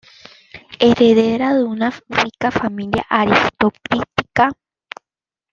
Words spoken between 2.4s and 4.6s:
familia aristocrática.